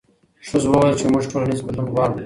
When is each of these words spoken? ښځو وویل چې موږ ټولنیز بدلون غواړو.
ښځو 0.47 0.67
وویل 0.71 0.95
چې 0.99 1.05
موږ 1.11 1.23
ټولنیز 1.31 1.59
بدلون 1.65 1.87
غواړو. 1.93 2.17